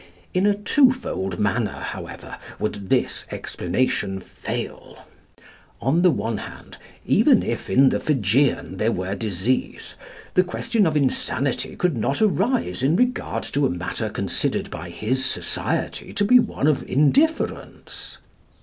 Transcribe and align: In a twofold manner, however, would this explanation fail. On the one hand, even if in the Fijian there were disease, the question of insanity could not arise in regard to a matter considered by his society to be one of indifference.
In 0.33 0.47
a 0.47 0.55
twofold 0.55 1.37
manner, 1.37 1.81
however, 1.81 2.39
would 2.59 2.89
this 2.89 3.27
explanation 3.29 4.19
fail. 4.19 5.05
On 5.79 6.01
the 6.01 6.09
one 6.09 6.37
hand, 6.39 6.77
even 7.05 7.43
if 7.43 7.69
in 7.69 7.89
the 7.89 7.99
Fijian 7.99 8.77
there 8.77 8.91
were 8.91 9.13
disease, 9.13 9.93
the 10.33 10.43
question 10.43 10.87
of 10.87 10.97
insanity 10.97 11.75
could 11.75 11.97
not 11.99 12.19
arise 12.19 12.81
in 12.81 12.95
regard 12.95 13.43
to 13.43 13.67
a 13.67 13.69
matter 13.69 14.09
considered 14.09 14.71
by 14.71 14.89
his 14.89 15.23
society 15.23 16.13
to 16.13 16.25
be 16.25 16.39
one 16.39 16.65
of 16.65 16.81
indifference. 16.89 18.17